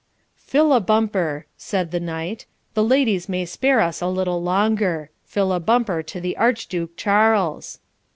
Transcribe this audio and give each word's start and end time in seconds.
'FILL 0.35 0.73
a 0.73 0.79
bumper,' 0.79 1.45
said 1.57 1.91
the 1.91 1.99
Knight; 1.99 2.47
'the 2.73 2.83
ladies 2.83 3.29
may 3.29 3.45
spare 3.45 3.79
us 3.79 4.01
a 4.01 4.07
little 4.07 4.41
longer. 4.41 5.11
Fill 5.25 5.53
a 5.53 5.59
bumper 5.59 6.01
to 6.01 6.19
the 6.19 6.35
Archduke 6.37 6.97
Charles.' 6.97 7.77